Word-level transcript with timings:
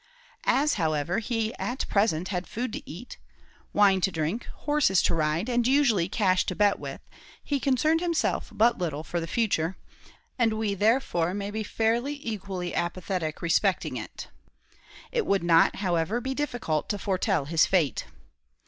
As, 0.47 0.73
however, 0.81 1.19
he 1.19 1.53
at 1.59 1.87
present 1.87 2.29
had 2.29 2.47
food 2.47 2.73
to 2.73 2.89
eat, 2.89 3.19
wine 3.71 4.01
to 4.01 4.11
drink, 4.11 4.47
horses 4.65 4.99
to 5.03 5.13
ride, 5.13 5.47
and 5.47 5.67
usually 5.67 6.09
cash 6.09 6.43
to 6.47 6.55
bet 6.55 6.79
with, 6.79 7.01
he 7.43 7.59
concerned 7.59 8.01
himself 8.01 8.49
but 8.51 8.79
little 8.79 9.03
for 9.03 9.19
the 9.19 9.27
future; 9.27 9.77
and 10.39 10.53
we, 10.53 10.73
therefore, 10.73 11.35
may 11.35 11.61
fairly 11.61 12.15
be 12.15 12.31
equally 12.33 12.73
apathetic 12.73 13.43
respecting 13.43 13.95
it. 13.95 14.29
It 15.11 15.27
would 15.27 15.43
not, 15.43 15.75
however, 15.75 16.19
be 16.19 16.33
difficult 16.33 16.89
to 16.89 16.97
foretell 16.97 17.45
his 17.45 17.67
fate. 17.67 18.05